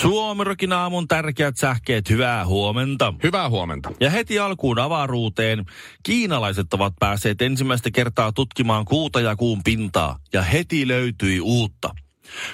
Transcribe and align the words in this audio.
Suomirokin 0.00 0.72
aamun 0.72 1.08
tärkeät 1.08 1.56
sähkeet, 1.56 2.10
hyvää 2.10 2.46
huomenta. 2.46 3.14
Hyvää 3.22 3.48
huomenta. 3.48 3.92
Ja 4.00 4.10
heti 4.10 4.38
alkuun 4.38 4.78
avaruuteen. 4.78 5.64
Kiinalaiset 6.02 6.74
ovat 6.74 6.94
päässeet 7.00 7.42
ensimmäistä 7.42 7.90
kertaa 7.90 8.32
tutkimaan 8.32 8.84
kuuta 8.84 9.20
ja 9.20 9.36
kuun 9.36 9.62
pintaa. 9.64 10.18
Ja 10.32 10.42
heti 10.42 10.88
löytyi 10.88 11.40
uutta. 11.40 11.94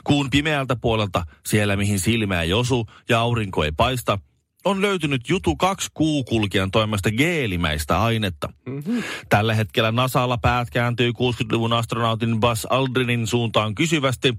Kuun 0.04 0.30
pimeältä 0.30 0.76
puolelta, 0.76 1.26
siellä 1.46 1.76
mihin 1.76 2.00
silmä 2.00 2.42
ei 2.42 2.52
osu 2.52 2.86
ja 3.08 3.20
aurinko 3.20 3.64
ei 3.64 3.72
paista, 3.76 4.18
on 4.64 4.82
löytynyt 4.82 5.28
jutu 5.28 5.56
kaksi 5.56 5.88
kuukulkijan 5.94 6.70
toimesta 6.70 7.10
geelimäistä 7.10 8.02
ainetta. 8.02 8.48
Mm-hmm. 8.66 9.02
Tällä 9.28 9.54
hetkellä 9.54 9.92
Nasalla 9.92 10.38
päät 10.38 10.70
kääntyy 10.70 11.10
60-luvun 11.10 11.72
astronautin 11.72 12.40
Buzz 12.40 12.64
Aldrinin 12.70 13.26
suuntaan 13.26 13.74
kysyvästi, 13.74 14.34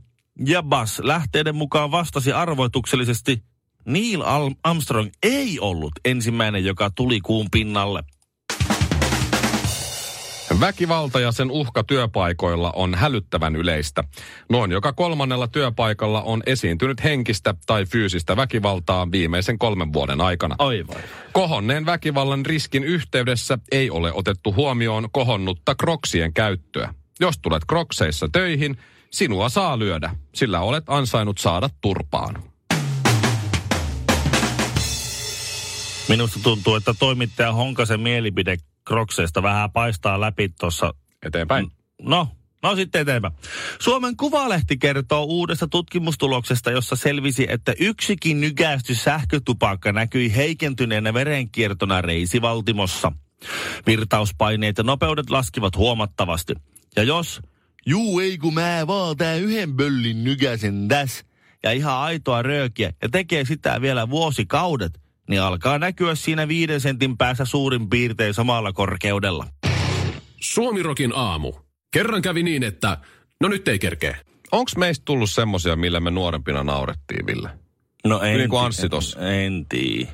ja 0.45 0.63
Buzz 0.63 0.99
lähteiden 0.99 1.55
mukaan 1.55 1.91
vastasi 1.91 2.31
arvoituksellisesti, 2.31 3.43
Neil 3.85 4.23
Armstrong 4.63 5.09
ei 5.23 5.59
ollut 5.59 5.91
ensimmäinen, 6.05 6.65
joka 6.65 6.89
tuli 6.89 7.21
kuun 7.21 7.47
pinnalle. 7.51 8.03
Väkivalta 10.59 11.19
ja 11.19 11.31
sen 11.31 11.51
uhka 11.51 11.83
työpaikoilla 11.83 12.71
on 12.75 12.95
hälyttävän 12.95 13.55
yleistä. 13.55 14.03
Noin 14.49 14.71
joka 14.71 14.93
kolmannella 14.93 15.47
työpaikalla 15.47 16.21
on 16.21 16.43
esiintynyt 16.45 17.03
henkistä 17.03 17.55
tai 17.65 17.85
fyysistä 17.85 18.35
väkivaltaa 18.35 19.11
viimeisen 19.11 19.59
kolmen 19.59 19.93
vuoden 19.93 20.21
aikana. 20.21 20.55
Aivan. 20.59 21.01
Kohonneen 21.33 21.85
väkivallan 21.85 22.45
riskin 22.45 22.83
yhteydessä 22.83 23.57
ei 23.71 23.89
ole 23.89 24.13
otettu 24.13 24.53
huomioon 24.53 25.09
kohonnutta 25.11 25.75
kroksien 25.75 26.33
käyttöä. 26.33 26.93
Jos 27.19 27.39
tulet 27.39 27.65
krokseissa 27.65 28.29
töihin, 28.31 28.77
sinua 29.11 29.49
saa 29.49 29.79
lyödä, 29.79 30.15
sillä 30.35 30.59
olet 30.59 30.83
ansainnut 30.87 31.37
saada 31.37 31.69
turpaan. 31.81 32.43
Minusta 36.09 36.39
tuntuu, 36.43 36.75
että 36.75 36.93
toimittaja 36.99 37.53
Honkasen 37.53 37.99
mielipide 37.99 38.57
Krokseista 38.85 39.43
vähän 39.43 39.71
paistaa 39.71 40.21
läpi 40.21 40.49
tuossa. 40.59 40.93
Eteenpäin. 41.25 41.71
No, 42.01 42.27
no 42.63 42.75
sitten 42.75 43.01
eteenpäin. 43.01 43.33
Suomen 43.79 44.17
Kuvalehti 44.17 44.77
kertoo 44.77 45.23
uudesta 45.23 45.67
tutkimustuloksesta, 45.67 46.71
jossa 46.71 46.95
selvisi, 46.95 47.47
että 47.49 47.73
yksikin 47.79 48.41
nykäisty 48.41 48.95
sähkötupakka 48.95 49.91
näkyi 49.91 50.35
heikentyneenä 50.35 51.13
verenkiertona 51.13 52.01
reisivaltimossa. 52.01 53.11
Virtauspaineet 53.87 54.77
ja 54.77 54.83
nopeudet 54.83 55.29
laskivat 55.29 55.75
huomattavasti. 55.75 56.53
Ja 56.95 57.03
jos, 57.03 57.41
juu 57.87 58.19
ei 58.19 58.37
kun 58.37 58.53
mä 58.53 58.83
vaan 58.87 59.17
tää 59.17 59.35
yhden 59.35 59.73
böllin 59.73 60.23
nykäsen 60.23 60.87
tässä, 60.87 61.25
ja 61.63 61.71
ihan 61.71 61.97
aitoa 61.97 62.41
röökiä, 62.41 62.93
ja 63.01 63.09
tekee 63.09 63.45
sitä 63.45 63.81
vielä 63.81 64.09
vuosikaudet, 64.09 65.01
niin 65.29 65.41
alkaa 65.41 65.79
näkyä 65.79 66.15
siinä 66.15 66.47
viiden 66.47 66.81
sentin 66.81 67.17
päässä 67.17 67.45
suurin 67.45 67.89
piirtein 67.89 68.33
samalla 68.33 68.73
korkeudella. 68.73 69.47
Suomirokin 70.39 71.11
aamu. 71.15 71.53
Kerran 71.91 72.21
kävi 72.21 72.43
niin, 72.43 72.63
että 72.63 72.97
no 73.41 73.47
nyt 73.47 73.67
ei 73.67 73.79
kerkeä. 73.79 74.17
Onks 74.51 74.75
meistä 74.75 75.05
tullut 75.05 75.29
semmosia, 75.29 75.75
millä 75.75 75.99
me 75.99 76.11
nuorempina 76.11 76.63
naurettiin, 76.63 77.25
Ville? 77.25 77.49
No 78.05 78.21
en, 78.21 78.37
Niin 78.37 78.49
kuin 78.49 78.61
Anssi 78.61 78.89
tossa. 78.89 79.19
En, 79.19 79.27
en 79.27 79.65
tiedä. 79.69 80.11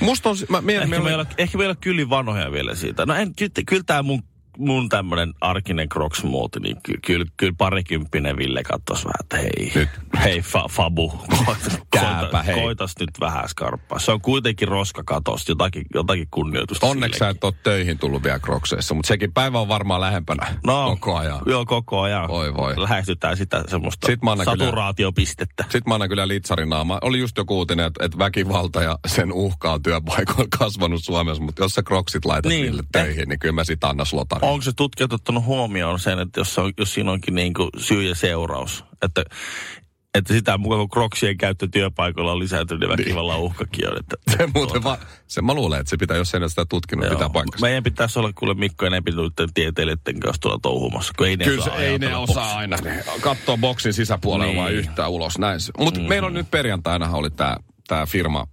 Musta 0.00 0.30
on... 0.30 0.36
Mä, 0.48 0.60
mä, 0.60 0.72
Ehkä, 0.72 0.86
mä, 0.86 0.98
meillä, 0.98 1.26
ehkä 1.38 1.58
meillä 1.58 1.72
on 1.72 1.76
kyllä 1.80 2.10
vanhoja 2.10 2.52
vielä 2.52 2.74
siitä. 2.74 3.06
No 3.06 3.14
en, 3.14 3.34
kyllä, 3.34 3.50
kyllä 3.66 3.82
tämä 3.86 4.02
mun, 4.02 4.22
mun 4.60 4.88
tämmönen 4.88 5.34
arkinen 5.40 5.88
Crocs-muoti, 5.88 6.60
niin 6.60 6.76
ky, 6.82 6.94
kyllä, 7.06 7.24
parikymppinen 7.58 8.36
Ville 8.36 8.62
kattos 8.62 9.04
vähän, 9.04 9.14
että 9.20 9.36
hei, 9.36 9.72
Nyt. 9.74 9.88
hei 10.24 10.40
fa, 10.42 10.64
Fabu, 10.70 11.08
koita, 11.46 11.60
Kääpä, 11.90 12.20
koita, 12.20 12.42
hei. 12.42 12.54
koitas 12.60 12.94
nyt 13.00 13.10
vähän 13.20 13.48
skarppaa. 13.48 13.98
Se 13.98 14.12
on 14.12 14.20
kuitenkin 14.20 14.68
roskakatos, 14.68 15.48
jotakin, 15.48 15.84
jotakin 15.94 16.28
kunnioitusta 16.30 16.86
Onneksi 16.86 17.18
sä 17.18 17.24
sillekin. 17.24 17.36
et 17.38 17.44
ole 17.44 17.54
töihin 17.62 17.98
tullut 17.98 18.22
vielä 18.22 18.38
krokseissa, 18.38 18.94
mutta 18.94 19.08
sekin 19.08 19.32
päivä 19.32 19.60
on 19.60 19.68
varmaan 19.68 20.00
lähempänä 20.00 20.54
No, 20.66 20.90
koko 20.90 21.16
ajan. 21.16 21.40
Joo, 21.46 21.66
koko 21.66 22.00
ajan. 22.00 22.28
Voi 22.28 22.54
voi. 22.54 22.74
Lähestytään 22.80 23.36
sitä 23.36 23.64
semmoista 23.68 24.06
Sit 24.06 24.22
mä 24.22 24.36
saturaatiopistettä. 24.44 25.62
Sitten 25.62 25.82
mä 25.86 25.94
annan 25.94 26.08
kyllä 26.08 26.28
litsarin 26.28 26.68
naama. 26.68 26.98
Oli 27.02 27.18
just 27.18 27.36
joku 27.38 27.56
uutinen, 27.58 27.86
että, 27.86 28.04
että 28.04 28.18
väkivalta 28.18 28.82
ja 28.82 28.98
sen 29.06 29.32
uhka 29.32 29.72
on 29.72 29.82
työpaikoilla 29.82 30.46
kasvanut 30.58 31.04
Suomessa, 31.04 31.42
mutta 31.42 31.62
jos 31.62 31.74
sä 31.74 31.82
kroksit 31.82 32.24
laitat 32.24 32.50
Niin. 32.50 32.62
niin. 32.62 32.70
niille 32.70 32.82
töihin, 32.92 33.28
niin 33.28 33.38
kyllä 33.38 33.52
mä 33.52 33.64
sit 33.64 33.84
annan 33.84 34.06
slotarin. 34.06 34.49
Onko 34.50 34.62
se 34.62 34.72
tutkijat 34.76 35.12
ottanut 35.12 35.44
huomioon 35.44 36.00
sen, 36.00 36.18
että 36.18 36.40
jos, 36.40 36.54
se 36.54 36.60
on, 36.60 36.72
jos 36.78 36.94
siinä 36.94 37.12
onkin 37.12 37.34
niin 37.34 37.54
kuin 37.54 37.70
syy 37.78 38.02
ja 38.02 38.14
seuraus, 38.14 38.84
että, 39.02 39.24
että 40.14 40.32
sitä 40.34 40.58
mukaan 40.58 40.80
kun 40.80 40.88
kroksien 40.88 41.38
käyttö 41.38 41.68
työpaikalla 41.72 42.32
on 42.32 42.38
lisääntynyt, 42.38 42.80
niin 42.80 42.98
väkivallan 42.98 43.40
uhkakin 43.40 43.90
on. 43.90 43.96
Että, 43.98 44.16
Se 44.36 44.48
muuten 44.54 44.84
va- 44.84 44.98
se 45.26 45.42
mä 45.42 45.54
luulen, 45.54 45.80
että 45.80 45.90
se 45.90 45.96
pitää, 45.96 46.16
jos 46.16 46.30
sen 46.30 46.50
sitä 46.50 46.66
tutkinut, 46.68 47.04
Joo. 47.04 47.14
pitää 47.14 47.28
paikkansa. 47.30 47.66
Meidän 47.66 47.82
pitäisi 47.82 48.18
olla 48.18 48.32
kuule 48.32 48.54
Mikko 48.54 48.86
enempi 48.86 49.12
tieteilijöiden 49.54 50.20
kanssa 50.20 50.40
tuolla 50.40 50.58
touhumassa, 50.62 51.12
kun 51.18 51.26
ei 51.26 51.36
ne 51.36 51.44
Kyllä 51.44 51.64
se, 51.64 51.70
osaa 51.70 51.82
ei 51.82 51.98
ne 51.98 52.16
osaa 52.16 52.34
boksia. 52.44 52.58
aina 52.58 52.76
ne 52.76 53.04
kattoo 53.20 53.56
boksin 53.58 53.92
sisäpuolella 53.92 54.44
Niin. 54.46 54.56
niin. 54.56 54.64
vai 54.64 54.72
yhtään 54.72 55.10
ulos. 55.10 55.38
Näin. 55.38 55.60
Mutta 55.78 56.00
mm. 56.00 56.06
meillä 56.08 56.26
on 56.26 56.34
nyt 56.34 56.50
perjantaina 56.50 57.10
oli 57.10 57.30
tämä 57.30 57.56
tää 57.88 58.06
firma, 58.06 58.46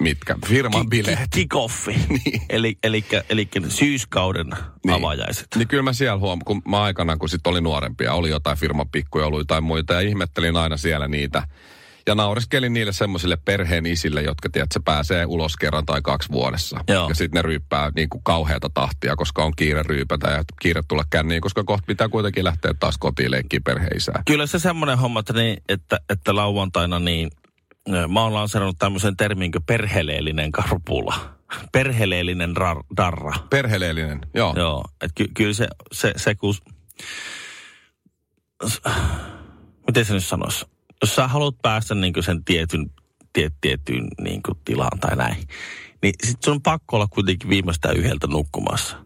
mitkä, 0.00 0.36
firman 0.46 0.88
bileet. 0.88 1.18
Kick-offi. 1.36 1.98
niin. 2.24 2.42
Eli, 2.48 2.78
eli, 2.82 3.04
eli 3.30 3.48
syyskauden 3.68 4.46
niin. 4.84 4.94
avajaiset. 4.94 5.46
Niin 5.56 5.68
kyllä 5.68 5.82
mä 5.82 5.92
siellä 5.92 6.18
huom, 6.18 6.38
kun 6.44 6.62
mä 6.68 6.82
aikana, 6.82 7.16
kun 7.16 7.28
sit 7.28 7.46
oli 7.46 7.60
nuorempia, 7.60 8.12
oli 8.12 8.30
jotain 8.30 8.58
firman 8.58 8.88
pikkujouluja 8.88 9.44
tai 9.46 9.60
muita, 9.60 9.94
ja 9.94 10.00
ihmettelin 10.00 10.56
aina 10.56 10.76
siellä 10.76 11.08
niitä. 11.08 11.42
Ja 12.06 12.14
naureskelin 12.14 12.72
niille 12.72 12.92
semmoisille 12.92 13.38
perheen 13.44 13.86
isille, 13.86 14.22
jotka 14.22 14.48
tiedät, 14.50 14.72
se 14.72 14.80
pääsee 14.84 15.26
ulos 15.26 15.56
kerran 15.56 15.86
tai 15.86 16.02
kaksi 16.02 16.32
vuodessa. 16.32 16.84
Joo. 16.88 17.08
Ja 17.08 17.14
sitten 17.14 17.38
ne 17.38 17.42
ryyppää 17.42 17.92
niin 17.96 18.08
kuin 18.08 18.22
kauheata 18.24 18.70
tahtia, 18.74 19.16
koska 19.16 19.44
on 19.44 19.52
kiire 19.56 19.82
ryypätä 19.82 20.30
ja 20.30 20.44
kiire 20.60 20.82
tulla 20.88 21.04
känniin, 21.10 21.40
koska 21.40 21.64
kohta 21.64 21.86
pitää 21.86 22.08
kuitenkin 22.08 22.44
lähteä 22.44 22.74
taas 22.80 22.98
kotiin 22.98 23.30
leikkiä 23.30 23.60
perheisää. 23.64 24.22
Kyllä 24.26 24.46
se 24.46 24.58
semmoinen 24.58 24.98
homma, 24.98 25.20
että, 25.20 25.32
niin, 25.32 25.56
että, 25.68 26.00
että 26.10 26.34
lauantaina 26.34 26.98
niin, 26.98 27.30
mä 28.08 28.22
oon 28.22 28.34
lanserannut 28.34 28.78
tämmöisen 28.78 29.16
termin 29.16 29.52
kuin 29.52 29.64
perheleellinen 29.64 30.52
karpula. 30.52 31.34
Perheleellinen 31.72 32.56
rar, 32.56 32.76
darra. 32.96 33.32
Perheleellinen, 33.50 34.20
joo. 34.34 34.54
Joo, 34.56 34.84
että 35.02 35.12
ky, 35.14 35.28
kyllä 35.34 35.52
se, 35.52 35.68
se, 35.92 36.12
se 36.16 36.34
kun... 36.34 36.54
Miten 39.86 40.04
se 40.04 40.14
nyt 40.14 40.24
sanoisi? 40.24 40.66
Jos 41.02 41.14
sä 41.14 41.28
haluat 41.28 41.54
päästä 41.62 41.94
niin 41.94 42.14
sen 42.20 42.44
tietyn, 42.44 42.90
tiet, 43.32 43.54
tiettyyn 43.60 44.08
niin 44.20 44.40
tilaan 44.64 44.98
tai 45.00 45.16
näin, 45.16 45.36
niin 46.02 46.14
sit 46.24 46.42
sun 46.42 46.54
on 46.54 46.62
pakko 46.62 46.96
olla 46.96 47.06
kuitenkin 47.06 47.48
viimeistään 47.48 47.96
yhdeltä 47.96 48.26
nukkumassa. 48.26 48.96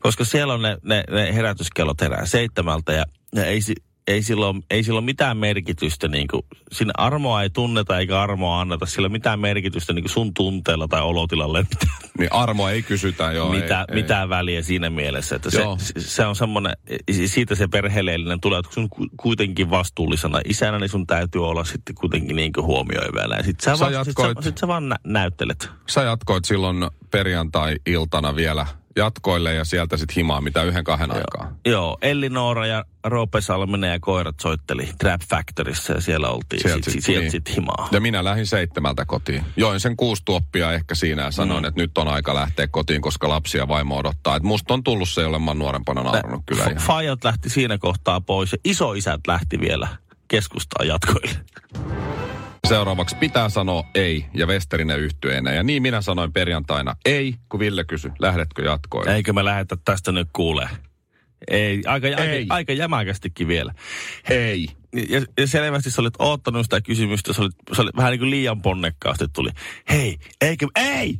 Koska 0.00 0.24
siellä 0.24 0.54
on 0.54 0.62
ne, 0.62 0.78
ne, 0.84 1.04
ne 1.10 1.34
herätyskellot 1.34 2.00
herää 2.00 2.26
seitsemältä 2.26 2.92
ja, 2.92 3.04
ja 3.34 3.44
ei, 3.44 3.60
ei, 4.10 4.22
silloin, 4.22 4.62
ei 4.70 4.82
silloin 4.82 5.04
mitään 5.04 5.36
merkitystä, 5.36 6.08
niin 6.08 6.28
kuin, 6.28 6.42
siinä 6.72 6.92
armoa 6.96 7.42
ei 7.42 7.50
tunneta 7.50 7.98
eikä 7.98 8.20
armoa 8.20 8.60
anneta, 8.60 8.86
sillä 8.86 9.08
mitään 9.08 9.40
merkitystä 9.40 9.92
niin 9.92 10.02
kuin 10.02 10.12
sun 10.12 10.34
tunteella 10.34 10.88
tai 10.88 11.02
olotilalle, 11.02 11.64
Niin 12.18 12.32
armo 12.32 12.68
ei 12.68 12.82
kysytä, 12.82 13.32
joo. 13.32 13.50
mitä, 13.50 13.86
ei, 13.88 13.94
mitään 13.94 14.28
väliä 14.28 14.62
siinä 14.62 14.90
mielessä. 14.90 15.36
Että 15.36 15.50
se, 15.50 15.58
Joo. 15.60 15.78
se 15.98 16.26
on 16.26 16.36
semmoinen, 16.36 16.72
siitä 17.26 17.54
se 17.54 17.68
perheleellinen 17.68 18.40
tulee, 18.40 18.58
että 18.58 18.68
kun 18.68 18.74
sun 18.74 18.88
ku- 18.90 19.08
kuitenkin 19.16 19.70
vastuullisena 19.70 20.40
isänä, 20.44 20.78
niin 20.78 20.88
sun 20.88 21.06
täytyy 21.06 21.48
olla 21.48 21.64
sitten 21.64 21.94
kuitenkin 21.94 22.36
niin 22.36 22.52
huomioivana. 22.62 23.36
Ja 23.36 23.42
sit 23.42 23.60
sä, 23.60 23.76
Sä 23.76 23.80
vaan, 23.90 24.04
sit 24.04 24.14
sä, 24.16 24.22
jatkoit- 24.22 24.42
sit 24.44 24.58
sä 24.58 24.68
vaan 24.68 24.88
nä- 24.88 24.96
näyttelet. 25.04 25.62
Ei. 25.62 25.68
Sä 25.86 26.02
jatkoit 26.02 26.44
silloin 26.44 26.76
perjantai-iltana 27.10 28.36
vielä 28.36 28.66
jatkoille 29.00 29.54
ja 29.54 29.64
sieltä 29.64 29.96
sitten 29.96 30.14
himaa, 30.14 30.40
mitä 30.40 30.62
yhden 30.62 30.84
kahden 30.84 31.10
aikaa. 31.10 31.52
Joo, 31.66 31.98
Elli 32.02 32.28
Noora 32.28 32.66
ja 32.66 32.84
Roope 33.04 33.40
Salminen 33.40 33.90
ja 33.90 34.00
koirat 34.00 34.34
soitteli 34.40 34.88
Trap 34.98 35.20
Factorissa 35.30 35.92
ja 35.92 36.00
siellä 36.00 36.28
oltiin. 36.28 36.62
Sieltä 36.62 36.74
Sieltä 36.74 36.90
sit- 36.90 37.04
sielt 37.04 37.22
niin. 37.22 37.30
sit 37.30 37.56
himaa. 37.56 37.88
Ja 37.92 38.00
minä 38.00 38.24
lähdin 38.24 38.46
seitsemältä 38.46 39.04
kotiin. 39.04 39.44
Join 39.56 39.80
sen 39.80 39.96
kuusi 39.96 40.22
tuoppia 40.24 40.72
ehkä 40.72 40.94
siinä 40.94 41.22
ja 41.22 41.30
sanoin, 41.30 41.62
mm. 41.62 41.68
että 41.68 41.80
nyt 41.80 41.98
on 41.98 42.08
aika 42.08 42.34
lähteä 42.34 42.66
kotiin, 42.66 43.02
koska 43.02 43.28
lapsi 43.28 43.58
ja 43.58 43.68
vaimo 43.68 43.96
odottaa. 43.98 44.36
Että 44.36 44.46
musta 44.46 44.74
on 44.74 44.84
tullut 44.84 45.08
se, 45.08 45.22
jolle 45.22 45.38
mä 45.38 45.50
oon 45.50 45.58
nuorempana 45.58 46.02
naurannut 46.02 46.42
kyllä. 46.46 46.64
F- 46.64 46.70
ihan. 46.70 46.82
Fajat 46.82 47.24
lähti 47.24 47.50
siinä 47.50 47.78
kohtaa 47.78 48.20
pois 48.20 48.52
ja 48.52 48.58
isoisät 48.64 49.20
lähti 49.26 49.60
vielä 49.60 49.88
keskustaan 50.28 50.86
jatkoille. 50.88 51.36
Seuraavaksi 52.70 53.16
pitää 53.16 53.48
sanoa 53.48 53.84
ei 53.94 54.26
ja 54.34 54.46
Westerinen 54.46 55.00
yhtyeenä. 55.00 55.52
Ja 55.52 55.62
niin 55.62 55.82
minä 55.82 56.00
sanoin 56.00 56.32
perjantaina 56.32 56.96
ei, 57.04 57.34
kun 57.48 57.60
Ville 57.60 57.84
kysyi, 57.84 58.10
lähdetkö 58.18 58.62
jatkoille? 58.62 59.14
Eikö 59.14 59.32
me 59.32 59.44
lähetä 59.44 59.76
tästä 59.84 60.12
nyt 60.12 60.28
kuulee? 60.32 60.68
Ei, 61.50 61.82
aika, 61.86 62.06
Ei. 62.06 62.14
aika, 62.14 62.54
aika 62.54 62.72
jämäkästikin 62.72 63.48
vielä. 63.48 63.74
Ei. 64.28 64.68
Ja, 65.08 65.22
ja 65.38 65.46
selvästi 65.46 65.90
sä 65.90 66.02
olit 66.02 66.14
oottanut 66.18 66.62
sitä 66.66 66.80
kysymystä, 66.80 67.32
se 67.32 67.42
oli, 67.42 67.50
se 67.72 67.82
oli 67.82 67.90
vähän 67.96 68.10
niin 68.10 68.18
kuin 68.18 68.30
liian 68.30 68.62
ponnekkaasti 68.62 69.24
tuli. 69.32 69.50
Hei, 69.90 70.16
eikö, 70.40 70.66
ei! 70.76 71.18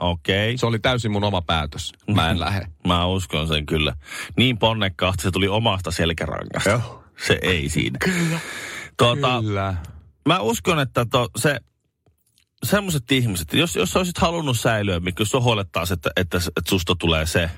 Okei. 0.00 0.58
Se 0.58 0.66
oli 0.66 0.78
täysin 0.78 1.10
mun 1.10 1.24
oma 1.24 1.42
päätös. 1.42 1.92
Mä 2.14 2.30
en 2.30 2.40
lähde. 2.40 2.66
Mä 2.88 3.06
uskon 3.06 3.48
sen 3.48 3.66
kyllä. 3.66 3.94
Niin 4.36 4.58
ponnekkaasti 4.58 5.22
se 5.22 5.30
tuli 5.30 5.48
omasta 5.48 5.90
selkärangasta. 5.90 6.70
Joo. 6.70 7.04
Se 7.26 7.38
ei 7.42 7.68
siinä. 7.68 7.98
Kyllä. 8.04 8.40
Tuota, 8.96 9.40
Kyllä. 9.42 9.74
Mä 10.30 10.40
uskon, 10.40 10.80
että 10.80 11.06
to, 11.10 11.28
se, 11.36 11.60
semmoiset 12.62 13.12
ihmiset, 13.12 13.52
jos, 13.52 13.76
jos 13.76 13.90
sä 13.90 13.98
olisit 13.98 14.18
halunnut 14.18 14.60
säilyä, 14.60 15.00
mikä 15.00 15.20
jos 15.20 15.32
huolettaa, 15.32 15.82
että, 15.92 16.10
että, 16.16 16.38
että 16.38 16.70
susta 16.70 16.96
tulee 16.98 17.26
se, 17.26 17.50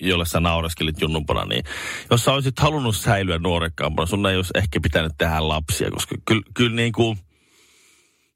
jolle 0.00 0.24
sä 0.24 0.40
naureskelit 0.40 1.00
junnumpana, 1.00 1.44
niin 1.44 1.64
jos 2.10 2.24
sä 2.24 2.32
olisit 2.32 2.58
halunnut 2.58 2.96
säilyä 2.96 3.38
nuorekkaampana, 3.38 4.06
sun 4.06 4.26
ei 4.26 4.36
olisi 4.36 4.52
ehkä 4.54 4.80
pitänyt 4.80 5.12
tehdä 5.18 5.48
lapsia, 5.48 5.90
koska 5.90 6.14
kyllä, 6.24 6.42
kyllä 6.54 6.76
niin 6.76 6.92
kuin, 6.92 7.18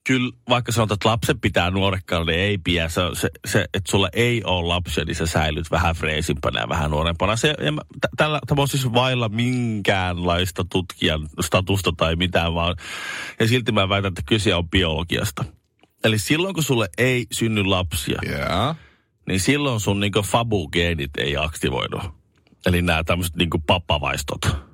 kyllä 0.07 0.31
vaikka 0.49 0.73
sanotaan, 0.73 0.95
että 0.97 1.09
lapsen 1.09 1.41
pitää 1.41 1.71
nuorekkaana, 1.71 2.25
niin 2.25 2.41
ei 2.41 2.59
pidä. 2.59 2.89
Se, 2.89 3.01
se, 3.13 3.31
se, 3.47 3.67
että 3.75 3.91
sulla 3.91 4.09
ei 4.13 4.45
ole 4.45 4.69
lapsia, 4.69 5.05
niin 5.05 5.15
sä 5.15 5.27
säilyt 5.27 5.71
vähän 5.71 5.95
freesimpänä 5.97 6.61
ja 6.61 6.69
vähän 6.69 6.91
nuorempana. 6.91 7.37
Se, 7.37 7.55
ja 7.65 7.73
mä, 7.73 7.81
tä- 8.01 8.09
tällä, 8.17 8.41
tämä 8.47 8.63
on 8.63 8.69
siis 8.69 8.93
vailla 8.93 9.29
minkäänlaista 9.29 10.65
tutkijan 10.73 11.29
statusta 11.41 11.93
tai 11.97 12.17
mitään, 12.17 12.55
vaan 12.55 12.77
ja 13.41 13.49
silti 13.49 13.73
mä 13.73 13.89
väitän, 13.89 14.09
että 14.09 14.23
kyse 14.27 14.55
on 14.55 14.69
biologiasta. 14.69 15.45
Eli 16.05 16.19
silloin, 16.19 16.55
kun 16.55 16.63
sulle 16.63 16.89
ei 16.99 17.27
synny 17.33 17.65
lapsia, 17.65 18.19
Yeah. 18.29 18.77
niin 19.29 19.41
silloin 19.41 19.81
sun 19.81 20.01
niinku 20.01 20.23
fabugeenit 20.23 21.11
ei 21.19 21.37
aktivoidu. 21.37 22.01
Eli 22.67 22.83
nämä 22.83 23.05
tämmöiset 23.05 23.37
niinku 23.37 23.59
pappavaistot. 23.67 24.66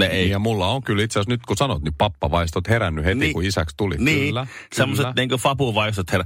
Ne 0.00 0.06
ei, 0.06 0.20
Niin, 0.22 0.30
ja 0.30 0.38
mulla 0.38 0.68
on 0.68 0.82
kyllä 0.82 1.02
itse 1.02 1.18
asiassa 1.18 1.30
nyt 1.30 1.40
kun 1.46 1.56
sanot, 1.56 1.82
niin 1.82 1.94
pappavaistot 1.98 2.68
herännyt 2.68 3.04
heti, 3.04 3.18
Niin. 3.20 3.32
kun 3.32 3.44
isäksi 3.44 3.76
tuli. 3.76 3.96
Niin, 3.98 4.26
Kyllä, 4.28 4.46
semmoiset 4.74 5.02
kyllä. 5.04 5.14
niinku 5.16 5.38
fabuvaistot 5.38 6.12
herra. 6.12 6.24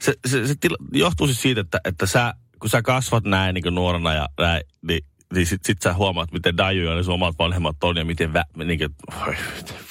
Se, 0.00 0.14
se, 0.26 0.46
se 0.46 0.54
tila, 0.60 0.76
johtuu 0.92 1.26
siis 1.26 1.42
siitä, 1.42 1.60
että, 1.60 1.80
että 1.84 2.06
sä, 2.06 2.34
kun 2.60 2.70
sä 2.70 2.82
kasvat 2.82 3.24
näin 3.24 3.54
niinku 3.54 3.70
nuorena 3.70 4.14
ja 4.14 4.28
näin, 4.40 4.62
niin, 4.88 5.00
niin 5.34 5.46
sit, 5.46 5.64
sit 5.64 5.82
sä 5.82 5.94
huomaat, 5.94 6.32
miten 6.32 6.56
dajuja 6.56 6.94
ne 6.94 7.02
sun 7.02 7.14
omat 7.14 7.34
vanhemmat 7.38 7.76
on 7.84 7.96
ja 7.96 8.04
miten 8.04 8.32
vä, 8.32 8.44
niinku, 8.64 8.84
oi, 9.26 9.34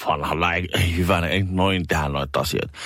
vanhalla 0.06 0.54
ei, 0.54 0.68
ei 0.78 0.96
hyvänä, 0.96 1.26
ei 1.26 1.42
noin 1.50 1.86
tehdä 1.86 2.08
noita 2.08 2.40
asioita. 2.40 2.78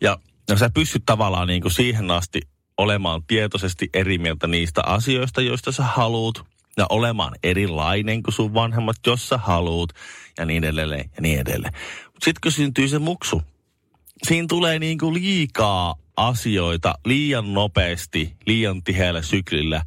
Ja, 0.00 0.18
ja 0.48 0.56
sä 0.56 0.70
pystyt 0.74 1.02
tavallaan 1.06 1.48
niinku 1.48 1.70
siihen 1.70 2.10
asti 2.10 2.40
olemaan 2.78 3.22
tietoisesti 3.26 3.88
eri 3.94 4.18
mieltä 4.18 4.46
niistä 4.46 4.82
asioista, 4.86 5.40
joista 5.40 5.72
sä 5.72 5.82
haluut, 5.82 6.44
ja 6.76 6.86
olemaan 6.88 7.34
erilainen 7.42 8.22
kuin 8.22 8.34
sun 8.34 8.54
vanhemmat, 8.54 8.96
jos 9.06 9.28
sä 9.28 9.38
haluut, 9.38 9.92
ja 10.38 10.44
niin 10.44 10.64
edelleen, 10.64 11.10
ja 11.16 11.22
niin 11.22 11.40
edelleen. 11.40 11.72
Sitten 12.12 12.40
kun 12.42 12.52
syntyy 12.52 12.88
se 12.88 12.98
muksu, 12.98 13.42
siinä 14.26 14.46
tulee 14.48 14.78
niin 14.78 14.98
kuin 14.98 15.14
liikaa 15.14 15.94
asioita 16.16 16.94
liian 17.04 17.54
nopeasti, 17.54 18.36
liian 18.46 18.82
tiheällä 18.82 19.22
syklillä, 19.22 19.82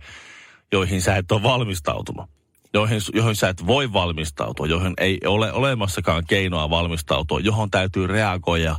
joihin 0.72 1.02
sä 1.02 1.16
et 1.16 1.32
ole 1.32 1.44
valmistautunut. 1.44 2.30
Joihin, 2.74 3.02
joihin 3.14 3.36
sä 3.36 3.50
et 3.50 3.68
voi 3.68 3.94
valmistautua, 3.94 4.68
joihin 4.68 4.94
ei 4.98 5.20
ole 5.26 5.54
olemassakaan 5.54 6.24
keinoa 6.28 6.70
valmistautua, 6.70 7.40
johon 7.40 7.72
täytyy 7.72 8.08
reagoida 8.08 8.76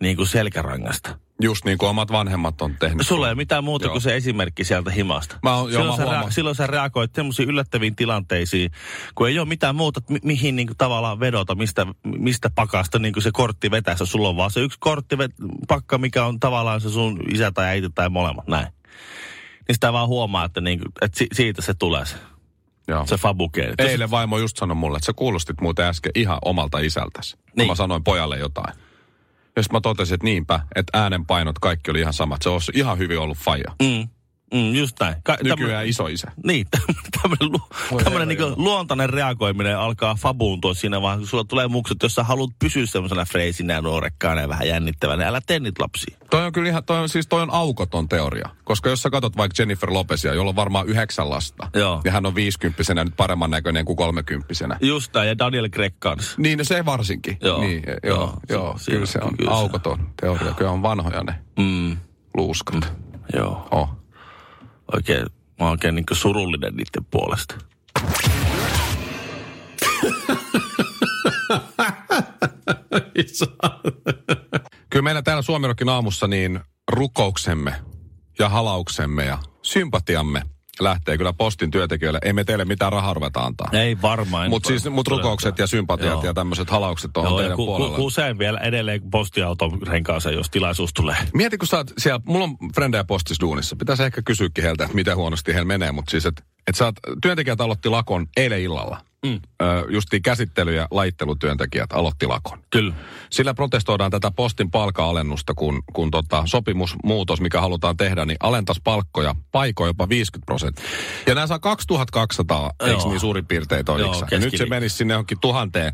niin 0.00 0.16
kuin 0.16 0.26
selkärangasta. 0.26 1.18
Just 1.42 1.64
niin 1.64 1.78
kuin 1.78 1.90
omat 1.90 2.12
vanhemmat 2.12 2.62
on 2.62 2.76
tehnyt. 2.80 3.06
Sulla 3.06 3.26
ei 3.26 3.30
ole 3.30 3.36
mitään 3.36 3.64
muuta 3.64 3.84
Joo. 3.86 3.92
kuin 3.92 4.02
se 4.02 4.16
esimerkki 4.16 4.64
sieltä 4.64 4.90
himasta. 4.90 5.38
Mä 5.42 5.54
oon- 5.56 5.72
joo, 5.72 5.80
silloin, 5.82 6.00
mä 6.00 6.04
sä 6.04 6.10
huomaan. 6.10 6.32
silloin 6.32 6.56
sä 6.56 6.66
reagoit 6.66 7.14
semmoisiin 7.14 7.48
yllättäviin 7.48 7.96
tilanteisiin, 7.96 8.70
kun 9.14 9.28
ei 9.28 9.38
ole 9.38 9.48
mitään 9.48 9.76
muuta, 9.76 10.00
mi- 10.08 10.18
mihin 10.22 10.56
niin 10.56 10.66
kuin 10.66 10.76
tavallaan 10.76 11.20
vedota, 11.20 11.54
mistä, 11.54 11.86
mistä 12.04 12.50
pakasta 12.54 12.98
niin 12.98 13.12
kuin 13.12 13.22
se 13.22 13.30
kortti 13.32 13.70
vetää. 13.70 13.96
Se 13.96 14.06
sulla 14.06 14.28
on 14.28 14.36
vaan 14.36 14.50
se 14.50 14.60
yksi 14.60 14.78
kortti 14.80 15.16
pakka, 15.68 15.98
mikä 15.98 16.24
on 16.24 16.40
tavallaan 16.40 16.80
se 16.80 16.90
sun 16.90 17.20
isä 17.32 17.50
tai 17.52 17.66
äiti 17.66 17.90
tai 17.94 18.08
molemmat, 18.08 18.48
näin. 18.48 18.66
Niin 19.68 19.74
sitä 19.76 19.92
vaan 19.92 20.08
huomaa, 20.08 20.44
että, 20.44 20.60
niin 20.60 20.78
kuin, 20.78 20.88
että 21.02 21.18
si- 21.18 21.28
siitä 21.32 21.62
se 21.62 21.74
tulee 21.74 22.06
se, 22.06 22.16
Joo. 22.88 23.06
se 23.06 23.16
fabukeeni. 23.16 23.74
Eilen 23.78 24.10
vaimo 24.10 24.38
just 24.38 24.56
sanoi 24.56 24.76
mulle, 24.76 24.96
että 24.96 25.06
sä 25.06 25.12
kuulostit 25.12 25.60
muuten 25.60 25.86
äsken 25.86 26.12
ihan 26.14 26.38
omalta 26.44 26.78
isältäsi. 26.78 27.36
Niin. 27.36 27.52
Niin. 27.56 27.68
Mä 27.68 27.74
sanoin 27.74 28.04
pojalle 28.04 28.38
jotain. 28.38 28.74
Sitten 29.50 29.76
mä 29.76 29.80
totesin, 29.80 30.14
että 30.14 30.24
niinpä, 30.24 30.60
että 30.74 30.98
äänenpainot 31.02 31.58
kaikki 31.58 31.90
oli 31.90 32.00
ihan 32.00 32.12
samat. 32.12 32.42
Se 32.42 32.48
olisi 32.48 32.72
ihan 32.74 32.98
hyvin 32.98 33.18
ollut 33.18 33.38
faija. 33.38 33.74
Mm, 33.82 34.08
mm, 34.54 34.74
just 34.74 34.96
näin. 35.00 35.14
Ka- 35.24 35.36
Nykyään 35.42 35.86
iso 35.86 36.06
isä. 36.06 36.32
Niin, 36.46 36.66
tämmöinen, 37.22 37.52
lu, 37.52 37.58
Voi 37.90 38.04
tämmöinen 38.04 38.28
herra 38.28 38.46
niin 38.54 38.64
luontainen 38.64 39.10
reagoiminen 39.10 39.78
alkaa 39.78 40.14
fabuuntua 40.14 40.74
siinä 40.74 41.02
vaan, 41.02 41.18
kun 41.18 41.26
sulla 41.26 41.44
tulee 41.44 41.68
muksut, 41.68 42.02
jos 42.02 42.14
sä 42.14 42.24
haluat 42.24 42.50
pysyä 42.58 42.86
semmoisena 42.86 43.24
freisinä 43.24 43.74
ja 43.74 43.82
nuorekkaana 43.82 44.40
ja 44.40 44.48
vähän 44.48 44.68
jännittävänä, 44.68 45.26
älä 45.28 45.40
tee 45.46 45.58
niitä 45.60 45.82
lapsia. 45.82 46.16
Toi 46.30 46.46
on 46.46 46.52
kyllä 46.52 46.68
ihan, 46.68 46.84
toi 46.84 46.98
on, 46.98 47.08
siis 47.08 47.26
toi 47.26 47.42
on 47.42 47.50
aukoton 47.50 48.08
teoria. 48.08 48.48
Koska 48.64 48.90
jos 48.90 49.02
sä 49.02 49.10
katsot 49.10 49.36
vaikka 49.36 49.62
Jennifer 49.62 49.92
Lopezia, 49.92 50.34
jolla 50.34 50.48
on 50.48 50.56
varmaan 50.56 50.86
yhdeksän 50.88 51.30
lasta. 51.30 51.70
Joo. 51.74 52.00
Ja 52.04 52.12
hän 52.12 52.26
on 52.26 52.34
viisikymppisenä 52.34 53.04
nyt 53.04 53.16
paremman 53.16 53.50
näköinen 53.50 53.84
kuin 53.84 53.96
kolmekymppisenä. 53.96 54.76
Just 54.80 55.14
näin, 55.14 55.28
ja 55.28 55.38
Daniel 55.38 55.68
Craig 55.68 55.94
kanssa. 55.98 56.34
Niin, 56.38 56.58
no 56.58 56.64
se 56.64 56.84
varsinkin. 56.84 57.38
Joo. 57.42 57.60
Niin, 57.60 57.82
joo, 57.86 58.16
Joo, 58.18 58.38
joo, 58.48 58.78
se- 58.78 58.90
kyllä 58.92 59.06
se 59.06 59.18
on 59.22 59.36
kyllä 59.36 59.50
se- 59.50 59.56
aukoton 59.56 60.10
teoria. 60.20 60.52
Kyllä 60.54 60.70
on 60.70 60.82
vanhoja 60.82 61.22
ne 61.22 61.34
Mm, 61.58 61.96
luuskat. 62.36 62.92
joo, 63.36 63.68
Oh. 63.70 63.99
Oikein, 64.94 65.26
mä 65.60 65.66
oon 65.66 65.70
oikein 65.70 65.94
niin 65.94 66.04
surullinen 66.12 66.76
niiden 66.76 67.04
puolesta. 67.10 67.54
Kyllä 74.90 75.02
meillä 75.02 75.22
täällä 75.22 75.42
Suomirokin 75.42 75.88
aamussa 75.88 76.26
niin 76.26 76.60
rukouksemme 76.92 77.74
ja 78.38 78.48
halauksemme 78.48 79.24
ja 79.24 79.38
sympatiamme 79.62 80.42
lähtee 80.80 81.18
kyllä 81.18 81.32
postin 81.32 81.70
työntekijöille. 81.70 82.18
Ei 82.22 82.32
me 82.32 82.44
teille 82.44 82.64
mitään 82.64 82.92
rahaa 82.92 83.14
ruveta 83.14 83.40
antaa. 83.40 83.68
Ei 83.72 84.02
varmaan. 84.02 84.50
Mutta 84.50 84.66
siis 84.66 84.90
mut 84.90 85.08
rukoukset 85.08 85.58
ja 85.58 85.66
sympatiat 85.66 86.12
Joo. 86.12 86.24
ja 86.24 86.34
tämmöiset 86.34 86.70
halaukset 86.70 87.16
on 87.16 87.36
teidän 87.36 87.56
ku, 87.56 87.66
ku, 87.66 87.76
puolella. 87.76 87.98
usein 87.98 88.38
vielä 88.38 88.58
edelleen 88.58 89.10
postiauton 89.10 89.82
renkaansa, 89.82 90.30
jos 90.30 90.50
tilaisuus 90.50 90.94
tulee. 90.94 91.16
Mieti, 91.34 91.58
kun 91.58 91.68
sä 91.68 91.76
oot 91.76 91.92
siellä, 91.98 92.20
mulla 92.24 92.44
on 92.44 92.56
frendejä 92.74 93.04
postisduunissa. 93.04 93.76
Pitäisi 93.76 94.02
ehkä 94.02 94.22
kysyäkin 94.22 94.64
heiltä, 94.64 94.84
että 94.84 94.94
miten 94.96 95.16
huonosti 95.16 95.52
heillä 95.52 95.66
menee, 95.66 95.92
mutta 95.92 96.10
siis, 96.10 96.26
että 96.26 96.42
et 96.68 96.74
sä 96.74 96.84
oot, 96.84 96.94
työntekijät 97.22 97.60
aloitti 97.60 97.88
lakon 97.88 98.26
eilen 98.36 98.60
illalla. 98.60 99.00
Mm. 99.26 99.40
Ö, 99.62 99.86
justiin 99.88 100.22
käsittely- 100.22 100.74
ja 100.74 100.88
laittelutyöntekijät 100.90 101.92
aloitti 101.92 102.26
lakon. 102.26 102.58
Kyllä. 102.70 102.94
Sillä 103.30 103.54
protestoidaan 103.54 104.10
tätä 104.10 104.30
postin 104.30 104.70
palka-alennusta, 104.70 105.54
kun, 105.54 105.82
kun 105.92 106.10
tota 106.10 106.42
sopimusmuutos, 106.46 107.40
mikä 107.40 107.60
halutaan 107.60 107.96
tehdä, 107.96 108.24
niin 108.24 108.36
alentaisi 108.40 108.80
palkkoja 108.84 109.34
paikoin 109.52 109.88
jopa 109.88 110.08
50 110.08 110.46
prosenttia. 110.46 110.84
Ja 111.26 111.34
nämä 111.34 111.46
saa 111.46 111.58
2200, 111.58 112.70
eikö 112.80 112.92
Joo. 112.92 113.08
niin 113.08 113.20
suurin 113.20 113.46
piirtein 113.46 113.84
Joo, 113.98 114.24
Ja 114.30 114.38
nyt 114.38 114.56
se 114.56 114.66
menisi 114.66 114.96
sinne 114.96 115.14
johonkin 115.14 115.40
tuhanteen, 115.40 115.92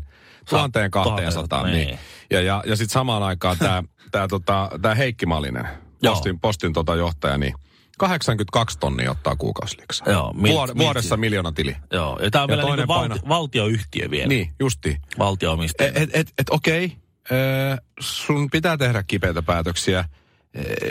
tuhanteen 0.49 0.91
kahteensataan. 0.91 1.65
niin. 1.65 1.87
Niin. 1.87 1.99
Ja, 2.31 2.41
ja, 2.41 2.63
ja 2.65 2.75
sitten 2.75 2.93
samaan 2.93 3.23
aikaan 3.23 3.57
tämä 3.57 3.83
tää, 4.11 4.27
tota, 4.27 4.69
tää 4.81 4.95
Heikki 4.95 5.25
Malinen, 5.25 5.67
postin, 6.03 6.39
postin 6.39 6.73
tota 6.73 6.95
johtaja, 6.95 7.37
niin 7.37 7.53
82 7.97 8.79
tonnia 8.79 9.11
ottaa 9.11 9.35
kuukausiliksaa. 9.35 10.11
Joo, 10.11 10.33
mil- 10.33 10.51
Vuod- 10.51 10.73
mil- 10.73 10.77
vuodessa 10.77 11.17
miljoona 11.17 11.51
tili. 11.51 11.75
Joo, 11.93 12.19
ja 12.23 12.31
tämä 12.31 12.43
on 12.43 12.49
Ja 12.49 12.57
vielä 12.57 12.75
niin 12.75 12.87
valti, 12.87 13.19
valtioyhtiö 13.29 14.11
vielä. 14.11 14.27
Niin, 14.27 14.53
justiin. 14.59 14.97
Valtio-omistaja. 15.19 15.91
Et, 15.95 16.09
et, 16.13 16.27
et 16.37 16.49
okei, 16.49 16.97
ö, 17.31 17.35
sun 17.99 18.49
pitää 18.49 18.77
tehdä 18.77 19.03
kipeitä 19.03 19.41
päätöksiä, 19.41 20.05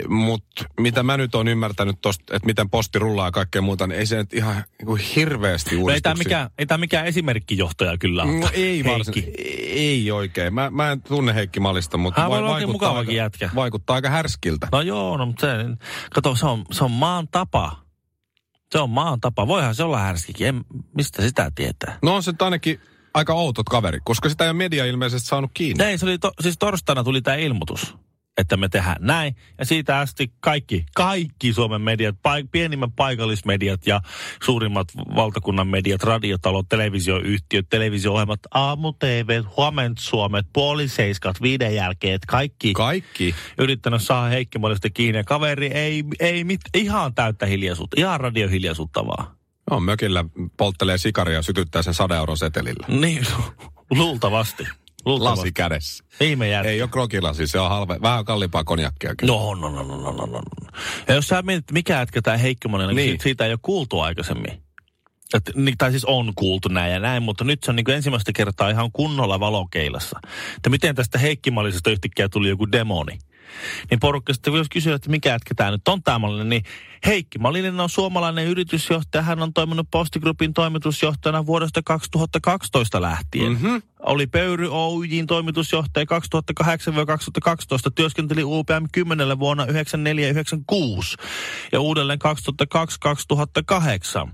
mutta 0.07 0.65
mitä 0.79 1.03
mä 1.03 1.17
nyt 1.17 1.35
oon 1.35 1.47
ymmärtänyt 1.47 1.95
tosta, 2.01 2.35
että 2.35 2.45
miten 2.45 2.69
posti 2.69 2.99
rullaa 2.99 3.27
ja 3.27 3.31
kaikkea 3.31 3.61
muuta, 3.61 3.87
niin 3.87 3.99
ei 3.99 4.05
se 4.05 4.17
nyt 4.17 4.33
ihan 4.33 4.55
niin 4.55 4.85
kuin 4.85 5.01
hirveästi 5.15 5.69
No 5.69 5.75
ei 5.75 5.81
uudistuksia. 5.81 6.01
tämä 6.01 6.17
mikään, 6.17 6.49
ei 6.57 6.65
tää 6.65 6.77
mikään 6.77 7.05
esimerkkijohtaja 7.05 7.97
kyllä 7.97 8.23
ole. 8.23 8.31
No, 8.39 8.49
ei 8.53 8.83
varsin, 8.83 9.23
ei 9.67 10.11
oikein. 10.11 10.53
Mä, 10.53 10.69
mä 10.69 10.91
en 10.91 11.01
tunne 11.01 11.33
Heikki 11.35 11.59
Malista, 11.59 11.97
mutta 11.97 12.21
Hän 12.21 12.31
oikein 12.31 12.47
vaikuttaa, 12.47 12.97
aika, 12.97 13.11
jätkä. 13.11 13.49
vaikuttaa 13.55 13.95
aika 13.95 14.09
härskiltä. 14.09 14.67
No 14.71 14.81
joo, 14.81 15.17
no 15.17 15.25
mutta 15.25 15.45
se, 15.47 15.53
kato, 16.13 16.35
se 16.35 16.45
on, 16.45 16.65
se 16.71 16.83
on 16.83 16.91
maan 16.91 17.27
tapa. 17.27 17.87
Se 18.71 18.79
on 18.79 18.89
maan 18.89 19.21
tapa. 19.21 19.47
Voihan 19.47 19.75
se 19.75 19.83
olla 19.83 19.99
härskikin. 19.99 20.47
En, 20.47 20.65
mistä 20.95 21.21
sitä 21.21 21.51
tietää? 21.55 21.97
No 22.01 22.15
on 22.15 22.23
se 22.23 22.33
ainakin 22.39 22.81
aika 23.13 23.33
outot 23.33 23.69
kaveri, 23.69 23.99
koska 24.03 24.29
sitä 24.29 24.43
ei 24.43 24.49
ole 24.49 24.57
media 24.57 24.85
ilmeisesti 24.85 25.27
saanut 25.27 25.51
kiinni. 25.53 25.83
Ei, 25.83 25.97
se 25.97 26.05
oli 26.05 26.17
to, 26.17 26.31
siis 26.41 26.57
torstaina 26.57 27.03
tuli 27.03 27.21
tämä 27.21 27.37
ilmoitus. 27.37 27.95
Että 28.37 28.57
me 28.57 28.69
tehdään 28.69 28.97
näin. 28.99 29.35
Ja 29.59 29.65
siitä 29.65 29.99
asti 29.99 30.31
kaikki, 30.39 30.85
kaikki 30.95 31.53
Suomen 31.53 31.81
mediat, 31.81 32.15
paik- 32.15 32.47
pienimmät 32.51 32.89
paikallismediat 32.95 33.87
ja 33.87 34.01
suurimmat 34.43 34.87
valtakunnan 35.15 35.67
mediat, 35.67 36.03
radiotalot, 36.03 36.69
televisioyhtiöt, 36.69 37.69
televisio-ohjelmat, 37.69 38.39
aamu 38.53 38.93
TV, 38.93 39.43
huoment 39.57 39.97
Suomet, 39.97 40.45
puoli 40.53 40.87
seiskat, 40.87 41.41
viiden 41.41 41.75
jälkeen, 41.75 42.19
kaikki 42.27 42.73
Kaikki. 42.73 43.35
yrittänyt 43.57 44.01
saada 44.01 44.27
Heikki 44.29 44.59
Mallista 44.59 44.89
kiinni. 44.89 45.17
Ja 45.17 45.23
kaveri 45.23 45.67
ei, 45.67 46.03
ei 46.19 46.43
mit, 46.43 46.61
ihan 46.73 47.13
täyttä 47.13 47.45
hiljaisuutta, 47.45 47.95
ihan 47.99 48.19
radiohiljaisuutta 48.19 49.07
vaan. 49.07 49.37
No, 49.71 49.79
mökillä 49.79 50.25
polttelee 50.57 50.97
sikaria 50.97 51.35
ja 51.35 51.41
sytyttää 51.41 51.81
sen 51.81 51.93
100 51.93 52.15
euron 52.15 52.37
setelillä. 52.37 52.87
Niin, 52.87 53.27
luultavasti. 53.89 54.67
Luultavasti. 55.07 55.39
Lasi 55.39 55.51
kädessä. 55.51 56.03
Ihme 56.19 56.49
jätkä. 56.49 56.69
Ei 56.69 56.81
ole 56.81 56.89
krokilasi, 56.89 57.47
se 57.47 57.59
on 57.59 57.69
halve, 57.69 57.97
vähän 58.01 58.25
kalliimpaa 58.25 58.63
konjakkia 58.63 59.15
kyllä. 59.15 59.33
No, 59.33 59.55
no, 59.55 59.69
no, 59.69 59.83
no, 59.83 59.97
no, 59.97 60.11
no, 60.11 60.25
no. 60.25 60.41
Ja 61.07 61.13
jos 61.13 61.27
sä 61.27 61.41
mietit, 61.41 61.71
mikä 61.71 61.93
jätkä 61.93 62.21
tämä 62.21 62.37
Heikki 62.37 62.67
Monen, 62.67 62.87
niin. 62.87 62.95
Niin. 62.95 63.09
siitä, 63.09 63.23
siitä 63.23 63.45
ei 63.45 63.51
ole 63.51 63.59
kuultu 63.61 63.99
aikaisemmin. 63.99 64.67
Et, 65.33 65.51
tai 65.77 65.91
siis 65.91 66.05
on 66.05 66.33
kuultu 66.35 66.69
näin 66.69 66.93
ja 66.93 66.99
näin, 66.99 67.23
mutta 67.23 67.43
nyt 67.43 67.63
se 67.63 67.71
on 67.71 67.75
niin 67.75 67.89
ensimmäistä 67.89 68.31
kertaa 68.35 68.69
ihan 68.69 68.91
kunnolla 68.91 69.39
valokeilassa. 69.39 70.19
Että 70.55 70.69
miten 70.69 70.95
tästä 70.95 71.17
Heikki 71.19 71.51
Mallisesta 71.51 71.89
yhtäkkiä 71.89 72.29
tuli 72.29 72.49
joku 72.49 72.71
demoni. 72.71 73.17
Niin 73.91 73.99
porukka 73.99 74.33
sitten 74.33 74.53
jos 74.53 74.69
kysyä, 74.69 74.95
että 74.95 75.09
mikä 75.09 75.29
jätkä 75.29 75.55
tämä 75.55 75.71
nyt 75.71 75.87
on 75.87 76.03
tämä 76.03 76.19
Mallinen, 76.19 76.49
niin 76.49 76.63
Heikki 77.05 77.39
Mallinen 77.39 77.79
on 77.79 77.89
suomalainen 77.89 78.47
yritysjohtaja. 78.47 79.21
Hän 79.21 79.41
on 79.41 79.53
toiminut 79.53 79.87
Postigroupin 79.91 80.53
toimitusjohtajana 80.53 81.45
vuodesta 81.45 81.81
2012 81.85 83.01
lähtien. 83.01 83.51
Mm-hmm. 83.51 83.81
Oli 83.99 84.27
Pöyry 84.27 84.67
Oyjin 84.71 85.27
toimitusjohtaja 85.27 86.05
2008-2012. 86.05 87.91
Työskenteli 87.95 88.43
UPM 88.43 88.85
10 88.91 89.39
vuonna 89.39 89.65
94-96 89.65 89.69
ja 91.71 91.79
uudelleen 91.79 92.19
2002-2008. 94.25 94.29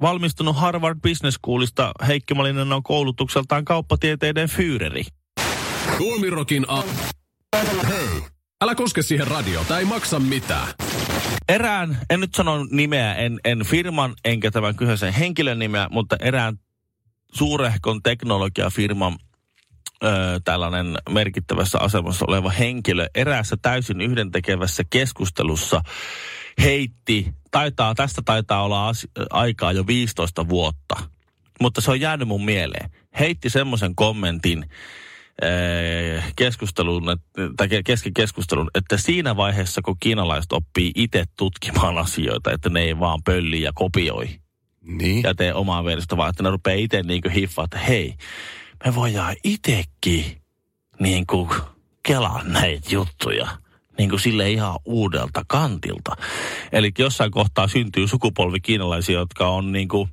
Valmistunut 0.00 0.56
Harvard 0.56 0.98
Business 1.00 1.34
Schoolista 1.34 1.92
Heikki 2.06 2.34
Mallinen 2.34 2.72
on 2.72 2.82
koulutukseltaan 2.82 3.64
kauppatieteiden 3.64 4.48
fyyreri. 4.48 5.04
Suomirokin 5.98 6.70
a... 6.70 6.82
Hei! 7.88 8.33
Älä 8.64 8.74
koske 8.74 9.02
siihen 9.02 9.26
radio, 9.26 9.64
tää 9.64 9.78
ei 9.78 9.84
maksa 9.84 10.20
mitään. 10.20 10.68
erään, 11.48 11.98
en 12.10 12.20
nyt 12.20 12.34
sano 12.34 12.66
nimeä, 12.70 13.14
en, 13.14 13.40
en 13.44 13.64
firman 13.66 14.14
enkä 14.24 14.50
tämän 14.50 14.76
kyseisen 14.76 15.12
henkilön 15.12 15.58
nimeä, 15.58 15.88
mutta 15.90 16.16
erään 16.20 16.58
suurehkon 17.34 18.02
teknologiafirman 18.02 19.16
ö, 20.04 20.06
tällainen 20.44 20.98
merkittävässä 21.10 21.78
asemassa 21.80 22.24
oleva 22.28 22.50
henkilö 22.50 23.06
eräässä 23.14 23.56
täysin 23.62 24.00
yhdentekevässä 24.00 24.82
keskustelussa 24.90 25.82
heitti, 26.62 27.32
taitaa, 27.50 27.94
tästä 27.94 28.22
taitaa 28.24 28.64
olla 28.64 28.88
as, 28.88 29.06
aikaa 29.30 29.72
jo 29.72 29.86
15 29.86 30.48
vuotta, 30.48 30.96
mutta 31.60 31.80
se 31.80 31.90
on 31.90 32.00
jäänyt 32.00 32.28
mun 32.28 32.44
mieleen. 32.44 32.90
Heitti 33.18 33.50
semmoisen 33.50 33.94
kommentin, 33.94 34.70
keskustelun, 36.36 37.10
et- 37.10 37.20
tai 37.56 37.66
ke- 37.66 37.82
kesken 37.84 38.14
keskustelun, 38.14 38.70
että 38.74 38.96
siinä 38.96 39.36
vaiheessa, 39.36 39.82
kun 39.84 39.96
kiinalaiset 40.00 40.52
oppii 40.52 40.92
itse 40.94 41.24
tutkimaan 41.38 41.98
asioita, 41.98 42.52
että 42.52 42.68
ne 42.70 42.80
ei 42.80 42.98
vaan 43.00 43.22
pölli 43.24 43.62
ja 43.62 43.72
kopioi 43.74 44.28
Niin. 44.82 45.22
ja 45.22 45.34
tee 45.34 45.54
omaa 45.54 45.84
versiota, 45.84 46.16
vaan 46.16 46.30
että 46.30 46.42
ne 46.42 46.50
rupeaa 46.50 46.76
itse 46.78 47.02
niin 47.02 47.30
hiffaa, 47.34 47.64
että 47.64 47.78
hei, 47.78 48.14
me 48.84 48.94
voidaan 48.94 49.36
itsekin 49.44 50.24
niin 51.00 51.26
kuin 51.26 51.48
kelaa 52.02 52.42
näitä 52.44 52.88
juttuja 52.90 53.48
niin 53.98 54.10
kuin 54.10 54.20
sille 54.20 54.50
ihan 54.50 54.78
uudelta 54.84 55.42
kantilta. 55.48 56.16
Eli 56.72 56.92
jossain 56.98 57.30
kohtaa 57.30 57.68
syntyy 57.68 58.08
sukupolvi 58.08 58.60
kiinalaisia, 58.60 59.18
jotka 59.18 59.48
on 59.48 59.72
niin 59.72 59.88
kuin, 59.88 60.08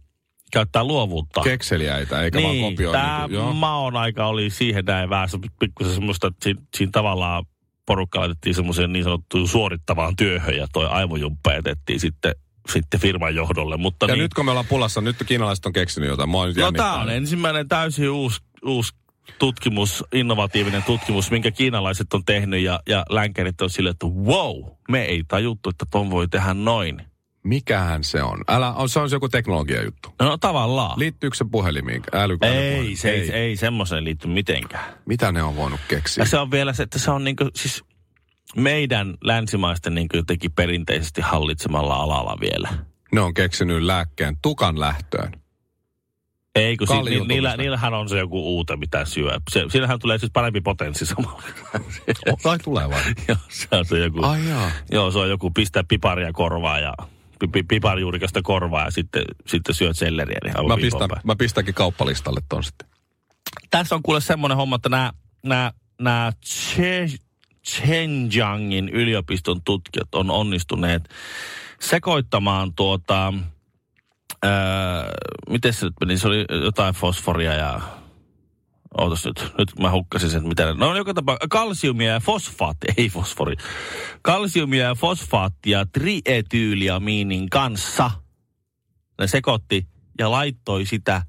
käyttää 0.52 0.84
luovuutta. 0.84 1.42
Kekseliäitä, 1.42 2.22
eikä 2.22 2.42
vaan 2.42 2.60
kopioida. 2.60 3.00
Tämä 3.00 3.28
Niin 3.28 3.56
maon 3.56 3.98
aika 3.98 4.26
oli 4.26 4.50
siihen 4.50 4.86
näin 4.86 5.10
vähän 5.10 5.30
se 5.30 5.38
pikkusen 5.60 5.94
semmoista, 5.94 6.28
että 6.28 6.44
siinä, 6.44 6.62
siinä 6.78 6.90
tavallaan 6.92 7.46
porukka 7.86 8.20
laitettiin 8.20 8.56
semmoiseen 8.56 8.94
niin 8.94 9.04
sanottuun 9.04 9.48
suorittavaan 9.48 10.16
työhön 10.16 10.58
ja 10.58 10.68
toi 10.74 10.88
aivojumppa 10.88 11.54
jätettiin 11.54 12.00
sitten, 12.00 12.36
sitten 12.70 13.00
firman 13.00 13.36
johdolle. 13.36 13.78
Mutta 13.78 14.06
Ja 14.06 14.14
niin, 14.14 14.22
nyt 14.22 14.34
kun 14.34 14.46
me 14.46 14.52
ollaan 14.52 14.68
pulassa, 14.70 15.02
nyt 15.02 15.16
kiinalaiset 15.26 15.66
on 15.66 15.74
keksinyt 15.74 16.10
jotain. 16.10 16.30
Mä 16.30 16.38
nyt 16.48 16.58
no 16.58 16.72
tämä 16.72 17.02
on 17.02 17.10
ensimmäinen 17.10 17.68
täysin 17.68 18.10
uusi, 18.10 18.42
uusi 18.66 18.94
tutkimus, 19.40 20.04
innovatiivinen 20.14 20.84
tutkimus, 20.84 21.32
minkä 21.32 21.52
kiinalaiset 21.52 22.14
on 22.14 22.26
tehnyt 22.26 22.62
ja, 22.62 22.80
ja 22.90 23.06
länkärit 23.10 23.62
on 23.62 23.70
silleen, 23.70 23.92
että 23.92 24.08
wow, 24.08 24.64
me 24.90 25.02
ei 25.02 25.24
tajuttu, 25.28 25.70
että 25.70 25.86
ton 25.92 26.10
voi 26.10 26.28
tehdä 26.28 26.54
noin. 26.54 27.11
Mikähän 27.44 28.04
se 28.04 28.24
on? 28.24 28.40
Älä, 28.48 28.74
on, 28.74 28.90
se 28.90 29.00
on 29.00 29.10
se 29.10 29.16
joku 29.16 29.30
teknologia 29.30 29.84
juttu. 29.84 30.14
No 30.20 30.38
tavallaan. 30.38 31.00
Liittyykö 31.00 31.36
se 31.38 31.46
puhelimiin? 31.52 32.02
Äly, 32.14 32.38
ei, 32.42 32.96
se 32.96 33.10
ei, 33.10 33.32
ei 33.32 33.56
semmoiseen 33.56 34.04
liitty 34.04 34.28
mitenkään. 34.28 34.94
Mitä 35.06 35.32
ne 35.32 35.44
on 35.44 35.56
voinut 35.56 35.80
keksiä? 35.88 36.22
Ja 36.22 36.26
se 36.28 36.38
on 36.38 36.52
vielä 36.52 36.74
se, 36.74 36.84
että 36.84 37.00
se 37.00 37.12
on 37.12 37.24
niinku, 37.24 37.50
siis 37.56 37.84
meidän 38.56 39.18
länsimaisten 39.24 39.96
niinku 39.96 40.18
jotenkin 40.18 40.52
perinteisesti 40.52 41.22
hallitsemalla 41.22 41.96
alalla 41.96 42.38
vielä. 42.42 42.70
Ne 43.12 43.22
on 43.22 43.34
keksinyt 43.34 43.84
lääkkeen 43.84 44.38
tukan 44.42 44.80
lähtöön. 44.80 45.32
Ei, 46.56 46.78
kun 46.78 46.88
si- 46.88 46.94
ni, 46.94 47.00
Kalliutumista. 47.00 47.34
niillä, 47.34 47.58
niillähän 47.58 47.94
on 47.94 48.10
se 48.10 48.18
joku 48.18 48.56
uute, 48.56 48.76
mitä 48.76 49.06
syö. 49.06 49.40
Se, 49.50 49.66
siinähän 49.70 50.00
tulee 50.00 50.18
siis 50.18 50.32
parempi 50.32 50.62
potenssi 50.62 51.06
samalla. 51.06 51.44
Tai 52.44 52.60
tulee 52.60 52.90
vai? 52.90 53.02
Joo, 53.28 53.38
se 53.50 53.68
on 53.72 53.86
se 53.86 54.00
joku. 54.00 54.26
Ai 54.26 54.50
jaa. 54.50 54.72
Joo, 54.92 55.12
se 55.12 55.20
on 55.20 55.30
joku 55.30 55.52
pistää 55.52 55.84
piparia 55.88 56.34
korvaa 56.34 56.80
ja 56.80 56.94
piparjuurikasta 57.68 58.42
korvaa 58.42 58.86
ja 58.86 58.92
sitten, 58.92 59.24
sitten 59.48 59.76
syöt 59.76 59.98
selleriä. 59.98 60.40
Niin 60.44 60.68
Mä, 60.68 60.78
pistän, 60.78 61.10
päin. 61.10 61.22
mä 61.24 61.36
pistänkin 61.36 61.74
kauppalistalle 61.74 62.42
ton 62.50 62.64
sitten. 62.64 62.88
Tässä 63.70 63.96
on 63.96 64.04
kuule 64.04 64.22
semmoinen 64.22 64.58
homma, 64.58 64.76
että 64.76 64.90
nämä, 64.90 65.12
nämä, 65.44 65.72
nämä 66.02 66.32
Che- 66.46 67.18
Zhenjiangin 67.68 68.90
yliopiston 68.90 69.62
tutkijat 69.62 70.16
on 70.16 70.32
onnistuneet 70.32 71.10
sekoittamaan 71.80 72.74
tuota, 72.74 73.34
ää, 74.44 75.06
miten 75.50 75.74
se 75.74 75.86
nyt 75.86 75.94
meni, 76.00 76.18
se 76.18 76.28
oli 76.28 76.46
jotain 76.64 76.94
fosforia 76.94 77.54
ja 77.54 77.82
Ootas 78.98 79.26
nyt, 79.26 79.54
nyt 79.58 79.80
mä 79.80 79.92
hukkasin 79.92 80.30
sen, 80.30 80.48
mitä 80.48 80.74
No 80.74 80.96
joka 80.96 81.14
tapauksessa 81.14 81.48
kalsiumia 81.48 82.12
ja 82.12 82.20
fosfaatti, 82.20 82.88
ei 82.98 83.10
fosfori. 83.10 83.56
Kalsiumia 84.22 84.86
ja 84.86 84.96
fosfaattia 84.96 85.86
trietyyliamiinin 85.86 87.50
kanssa. 87.50 88.12
Ne 89.20 89.28
sekoitti 89.28 89.88
ja 90.20 90.32
laittoi 90.32 90.86
sitä 90.86 91.22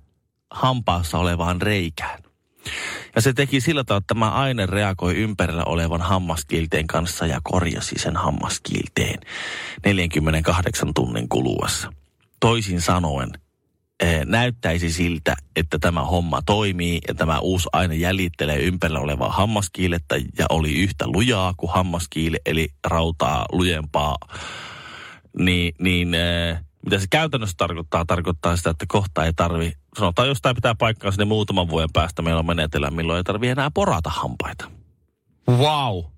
hampaassa 0.51 1.19
olevaan 1.19 1.63
reikään. 1.63 2.23
Ja 3.15 3.23
se 3.23 3.33
teki 3.33 3.61
sillä 3.61 3.85
tavalla, 3.85 3.99
että 3.99 4.15
tämä 4.15 4.31
aine 4.31 4.67
reagoi 4.67 5.17
ympärillä 5.17 5.65
olevan 5.65 6.01
hammaskiilteen 6.01 6.87
kanssa 6.87 7.27
ja 7.27 7.41
korjasi 7.43 7.95
sen 7.99 8.17
hammaskiilteen 8.17 9.21
48 9.87 10.95
tunnin 10.95 11.29
kuluessa. 11.29 11.93
Toisin 12.41 12.81
sanoen, 12.81 13.31
näyttäisi 14.25 14.93
siltä, 14.93 15.35
että 15.57 15.79
tämä 15.79 16.05
homma 16.05 16.43
toimii 16.47 17.01
ja 17.09 17.15
tämä 17.15 17.39
uusi 17.39 17.69
aine 17.73 17.95
jäljittelee 17.95 18.59
ympärillä 18.59 19.01
olevaa 19.01 19.33
hammaskiilettä 19.33 20.17
ja 20.39 20.47
oli 20.51 20.73
yhtä 20.83 21.07
lujaa 21.07 21.55
kuin 21.57 21.73
hammaskiile, 21.73 22.39
eli 22.47 22.69
rautaa 22.85 23.47
lujempaa. 23.53 24.17
Niin, 25.39 25.75
niin 25.79 26.15
eh, 26.15 26.59
mitä 26.85 26.99
se 26.99 27.07
käytännössä 27.11 27.55
tarkoittaa? 27.59 28.05
Tarkoittaa 28.05 28.57
sitä, 28.57 28.71
että 28.71 28.85
kohta 28.89 29.25
ei 29.25 29.33
tarvi, 29.33 29.73
sanotaan 29.99 30.29
jos 30.29 30.39
tämä 30.43 30.55
pitää 30.55 30.75
paikkaa 30.75 31.11
sinne 31.11 31.25
muutaman 31.25 31.69
vuoden 31.69 31.93
päästä, 31.93 32.23
meillä 32.23 32.39
on 32.39 32.47
menetellä, 32.47 32.91
milloin 32.91 33.17
ei 33.17 33.25
tarvi 33.25 33.49
enää 33.49 33.71
porata 33.75 34.11
hampaita. 34.11 34.71
Wow. 35.51 36.12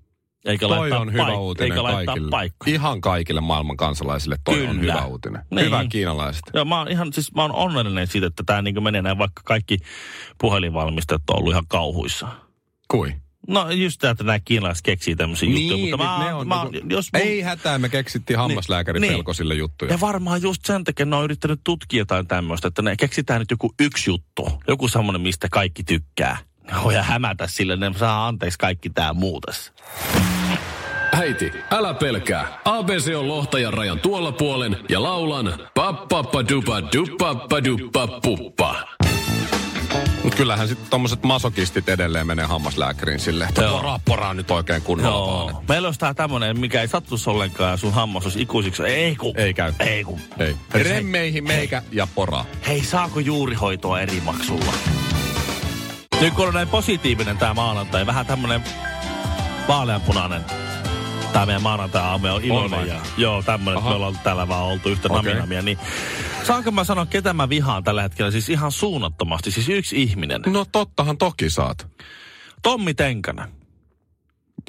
Eikä 0.45 0.67
Toi 0.67 0.77
laittaa 0.79 0.99
on 0.99 1.13
hyvä 1.13 1.23
paik- 1.23 1.37
uutinen 1.37 1.71
eikä 1.77 1.83
kaikille. 1.91 2.29
paikkoja. 2.29 2.73
Ihan 2.75 3.01
kaikille 3.01 3.41
maailman 3.41 3.77
kansalaisille 3.77 4.35
toi 4.43 4.67
on 4.67 4.75
Kyllä. 4.79 4.93
hyvä 4.93 5.05
uutinen. 5.05 5.41
Niin. 5.51 5.65
Hyvä 5.65 5.85
kiinalaiset. 5.89 6.43
Joo, 6.53 6.65
mä 6.65 6.77
oon 6.79 6.91
ihan 6.91 7.13
siis, 7.13 7.33
mä 7.35 7.41
oon 7.41 7.51
onnellinen 7.51 8.07
siitä, 8.07 8.27
että 8.27 8.43
tämä 8.45 8.61
niin 8.61 8.83
menee 8.83 9.01
näin, 9.01 9.17
vaikka 9.17 9.41
kaikki 9.45 9.77
puhelinvalmistajat 10.41 11.21
on 11.29 11.37
ollut 11.39 11.51
ihan 11.53 11.65
kauhuissa. 11.67 12.27
Kui? 12.91 13.13
No 13.47 13.69
just 13.71 13.99
tämä, 14.01 14.11
että 14.11 14.23
nämä 14.23 14.39
kiinalaiset 14.45 14.83
keksii 14.85 15.15
tämmöisiä 15.15 15.49
juttuja, 15.49 15.77
mutta 15.77 15.97
mä, 15.97 16.25
ne 16.25 16.33
on 16.33 16.47
mä, 16.47 16.63
niinku- 16.71 16.87
jos 16.93 17.09
mun, 17.13 17.21
Ei 17.21 17.41
hätää, 17.41 17.77
me 17.79 17.89
keksittiin 17.89 18.39
hammaslääkärin 18.39 19.01
Niin. 19.01 19.13
pelkosille 19.13 19.55
juttuja. 19.55 19.91
Ja 19.91 19.99
varmaan 19.99 20.41
just 20.41 20.65
sen 20.65 20.83
takia 20.83 21.05
ne 21.05 21.15
on 21.15 21.23
yrittänyt 21.23 21.59
tutkia 21.63 21.97
jotain 21.97 22.27
tämmöistä, 22.27 22.67
että 22.67 22.81
ne 22.81 22.95
keksitään 22.95 23.39
nyt 23.39 23.51
joku 23.51 23.73
yksi 23.79 24.09
juttu, 24.09 24.49
joku 24.67 24.87
semmoinen, 24.87 25.21
mistä 25.21 25.47
kaikki 25.51 25.83
tykkää. 25.83 26.37
Voi 26.83 26.93
hämätä 27.01 27.47
sille, 27.47 27.75
ne 27.75 27.91
saa 27.97 28.27
anteeksi 28.27 28.59
kaikki 28.59 28.89
tää 28.89 29.13
muu 29.13 29.41
tässä. 29.41 29.71
Äiti, 31.11 31.51
älä 31.71 31.93
pelkää. 31.93 32.59
ABC 32.65 33.15
on 33.15 33.27
lohtajan 33.27 33.73
rajan 33.73 33.99
tuolla 33.99 34.31
puolen 34.31 34.77
ja 34.89 35.03
laulan 35.03 35.53
pappappadupa 35.75 36.81
dupappaduppa 36.81 38.07
puppa. 38.07 38.75
Mut 40.23 40.35
kyllähän 40.35 40.67
sitten 40.67 40.87
tommoset 40.89 41.23
masokistit 41.23 41.89
edelleen 41.89 42.27
menee 42.27 42.45
hammaslääkäriin 42.45 43.19
silleen, 43.19 43.49
että 43.49 43.61
Joo. 43.61 43.77
poraa, 43.77 43.99
poraa 44.05 44.33
nyt 44.33 44.51
oikein 44.51 44.81
kunnolla 44.81 45.33
vaan. 45.33 45.49
Joo. 45.49 45.63
Meillä 45.69 45.87
olisi 45.87 45.99
tää 45.99 46.13
tämmönen, 46.13 46.59
mikä 46.59 46.81
ei 46.81 46.87
sattuisi 46.87 47.29
ollenkaan 47.29 47.71
ja 47.71 47.77
sun 47.77 47.93
hammas 47.93 48.23
olisi 48.23 48.41
ikuisiksi. 48.41 48.83
Ei 48.83 49.15
kun. 49.15 49.33
Ei 49.37 49.53
käy. 49.53 49.73
Ei 49.79 50.03
kun. 50.03 50.19
Ei. 50.39 50.55
Remmeihin 50.73 51.43
meikä 51.43 51.83
ja 51.91 52.07
poraa. 52.15 52.45
Hei, 52.67 52.83
saako 52.83 53.19
juurihoitoa 53.19 54.01
eri 54.01 54.21
maksulla? 54.25 54.73
Nyt 56.21 56.33
kun 56.33 56.47
on 56.47 56.53
näin 56.53 56.67
positiivinen 56.67 57.37
tää 57.37 57.53
maanantai, 57.53 58.05
vähän 58.05 58.25
tämmönen 58.25 58.63
vaaleanpunainen. 59.67 60.41
Tää 61.33 61.45
meidän 61.45 61.61
maanantai-aamu 61.61 62.27
on 62.27 62.43
iloinen. 62.43 62.79
vai? 62.79 62.87
ja, 62.87 63.01
joo, 63.17 63.43
tämmönen, 63.43 63.77
että 63.77 63.89
me 63.89 63.95
ollaan 63.95 64.19
täällä 64.23 64.47
vaan 64.47 64.63
oltu 64.63 64.89
yhtä 64.89 65.07
Okei. 65.11 65.23
naminamia. 65.33 65.61
Niin, 65.61 65.77
saanko 66.43 66.71
mä 66.71 66.83
sanoa, 66.83 67.05
ketä 67.05 67.33
mä 67.33 67.49
vihaan 67.49 67.83
tällä 67.83 68.01
hetkellä? 68.01 68.31
Siis 68.31 68.49
ihan 68.49 68.71
suunnattomasti. 68.71 69.51
Siis 69.51 69.69
yksi 69.69 70.01
ihminen. 70.01 70.41
No 70.47 70.65
tottahan 70.71 71.17
toki 71.17 71.49
saat. 71.49 71.87
Tommi 72.63 72.93
Tenkanen. 72.93 73.49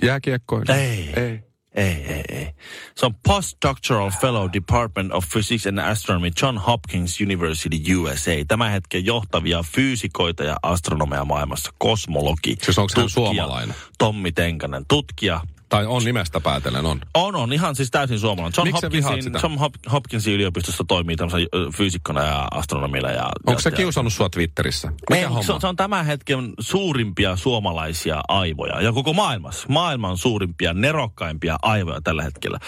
Jääkiekkoilija. 0.02 0.76
Ei. 0.76 1.12
Ei. 1.16 1.42
Ei, 1.76 2.04
ei, 2.08 2.24
ei. 2.28 2.54
Se 2.94 3.06
on 3.06 3.14
postdoctoral 3.28 4.10
fellow 4.20 4.50
Department 4.52 5.12
of 5.12 5.24
Physics 5.32 5.66
and 5.66 5.78
Astronomy 5.78 6.30
John 6.42 6.58
Hopkins 6.58 7.20
University 7.20 7.94
USA. 7.94 8.30
Tämän 8.48 8.72
hetken 8.72 9.04
johtavia 9.04 9.62
fyysikoita 9.62 10.44
ja 10.44 10.56
astronomeja 10.62 11.24
maailmassa. 11.24 11.70
Kosmologi. 11.78 12.56
Siis 12.62 12.78
onko 12.78 12.92
hän 12.96 13.08
suomalainen? 13.08 13.76
Tommi 13.98 14.32
Tenkanen, 14.32 14.84
tutkija. 14.88 15.40
Tai 15.68 15.86
on 15.86 16.04
nimestä 16.04 16.40
päätellen, 16.40 16.86
on. 16.86 17.00
On, 17.14 17.36
on 17.36 17.52
ihan 17.52 17.76
siis 17.76 17.90
täysin 17.90 18.18
suomalainen. 18.18 18.54
John, 18.56 18.68
Miksi 18.68 18.90
vihaat 18.92 19.14
Hopkinsin? 19.14 19.32
John 19.42 19.54
Hop- 19.64 19.90
Hopkinsin 19.92 20.34
yliopistossa 20.34 20.84
toimii 20.88 21.16
tämmöisen 21.16 21.46
fyysikkona 21.76 22.22
ja 22.24 22.48
astronomilla. 22.50 23.10
Ja, 23.10 23.28
Onko 23.46 23.60
se 23.60 23.70
ja, 23.70 23.76
kiusannut 23.76 24.12
sua 24.12 24.28
Twitterissä? 24.28 24.88
ei, 24.88 24.94
Mikä 25.10 25.20
se, 25.20 25.26
homma? 25.34 25.54
on- 25.54 25.60
se 25.60 25.66
on 25.66 25.76
tämän 25.76 26.06
hetken 26.06 26.52
suurimpia 26.60 27.36
suomalaisia 27.36 28.20
aivoja. 28.28 28.80
Ja 28.80 28.92
koko 28.92 29.12
maailmassa. 29.12 29.66
Maailman 29.68 30.16
suurimpia, 30.16 30.74
nerokkaimpia 30.74 31.56
aivoja 31.62 32.00
tällä 32.00 32.22
hetkellä. 32.22 32.58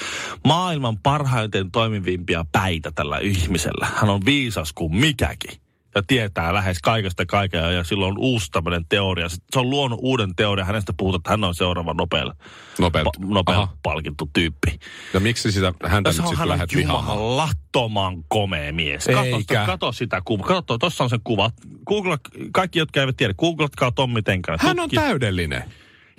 Maailman 0.45 0.99
parhaiten 0.99 1.71
toimivimpia 1.71 2.45
päitä 2.53 2.91
tällä 2.95 3.19
ihmisellä. 3.19 3.87
Hän 3.95 4.11
on 4.11 4.21
viisas 4.25 4.73
kuin 4.73 4.97
mikäkin. 4.97 5.61
Ja 5.99 6.03
tietää 6.07 6.55
lähes 6.55 6.79
kaikesta 6.83 7.27
kaikkea. 7.27 7.71
Ja 7.71 7.85
silloin 7.85 8.11
on 8.13 8.19
uusi 8.19 8.51
tämmöinen 8.51 8.85
teoria. 8.89 9.29
Se 9.29 9.59
on 9.59 9.71
luonut 9.71 9.99
uuden 10.03 10.35
teorian. 10.37 10.67
Hänestä 10.67 10.93
puhutaan, 10.97 11.19
että 11.21 11.31
hän 11.31 11.45
on 11.45 11.55
seuraava 11.55 11.95
Nobel, 11.95 12.33
Nobel. 12.79 13.05
pa- 13.05 13.27
Nobel 13.29 13.55
Aha. 13.55 13.69
palkittu 13.83 14.31
tyyppi. 14.33 14.79
Ja 15.15 15.21
miksi 15.21 15.53
sitä 15.53 15.73
häntä 15.85 16.13
se 16.13 16.17
nyt 16.19 16.27
sitten 16.29 16.39
hän 16.39 16.49
lähdet 16.49 16.73
jumalattoman 16.73 18.25
komea 18.29 18.73
mies. 18.73 19.05
Kato, 19.05 19.67
kato 19.67 19.93
sitä 19.93 20.23
kuvaa. 20.25 20.47
Kato, 20.49 20.79
tuossa 20.79 21.05
on 21.05 21.11
se 21.11 21.19
kuva. 21.25 21.51
Google, 21.87 22.19
kaikki, 22.53 22.79
jotka 22.79 23.01
eivät 23.01 23.17
tiedä, 23.17 23.35
googlatkaa 23.35 23.93
Tommi 23.93 24.23
Tenkanen. 24.23 24.59
Hän 24.63 24.81
on 24.81 24.89
Tutki- 24.89 24.97
täydellinen. 24.97 25.65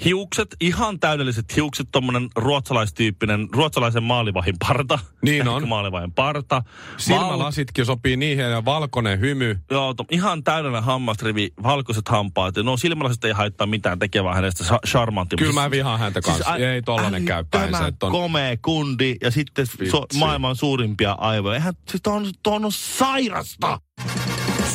Hiukset, 0.06 0.56
ihan 0.62 1.00
täydelliset 1.00 1.56
hiukset, 1.56 1.88
tommonen 1.92 2.30
ruotsalaistyyppinen, 2.36 3.48
ruotsalaisen 3.52 4.04
maalivahin 4.04 4.56
parta. 4.60 5.00
Niin 5.22 5.48
on. 5.48 5.68
Maalivahin 5.68 6.12
parta. 6.12 6.56
Val- 6.56 6.98
Silmälasitkin 6.98 7.86
sopii 7.86 8.18
niihin 8.18 8.46
ja 8.46 8.66
valkoinen 8.66 9.20
hymy. 9.20 9.60
Joo, 9.72 9.94
to, 9.94 10.06
ihan 10.12 10.44
täydellinen 10.44 10.84
hammasrivi, 10.84 11.50
valkoiset 11.64 12.10
hampaat. 12.10 12.56
No 12.64 12.78
silmälasit 12.78 13.24
ei 13.26 13.32
haittaa 13.32 13.68
mitään, 13.68 14.00
tekee 14.00 14.24
vaan 14.24 14.36
hänestä 14.36 14.64
sa- 14.64 14.80
charmantti. 14.88 15.36
Kyllä 15.36 15.54
mä 15.54 15.72
vihaan 15.72 16.00
häntä 16.00 16.22
kanssa. 16.22 16.52
ä- 16.52 16.56
Ei 16.56 16.82
tollanen 16.82 17.26
käy 17.26 17.44
päin. 17.52 17.62
Se, 17.64 17.68
älyttömän 17.68 17.90
että 17.90 18.06
on... 18.06 18.12
komea 18.12 18.58
kundi 18.62 19.16
ja 19.22 19.32
sitten 19.32 19.66
so, 19.92 20.06
maailman 20.18 20.56
suurimpia 20.56 21.12
aivoja. 21.12 21.56
Eihän, 21.56 21.74
siis 21.90 22.02
on, 22.08 22.26
on, 22.48 22.66
on 22.66 22.72
sairasta. 22.72 23.82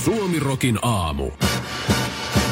Suomirokin 0.04 0.78
aamu. 0.83 1.31